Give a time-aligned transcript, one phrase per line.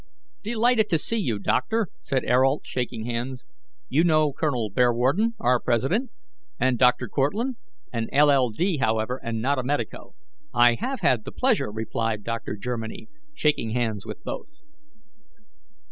[0.43, 3.45] "Delighted to see you, doctor," said Ayrault, shaking hands.
[3.87, 4.71] "You know Col.
[4.71, 6.09] Bearwarden, our President,
[6.59, 7.07] and Dr.
[7.07, 7.57] Cortlandt
[7.93, 8.49] an LL.
[8.49, 10.15] D., however, and not a medico."
[10.55, 12.55] "I have had the pleasure," replied Dr.
[12.57, 14.61] Germiny, shaking hands with both.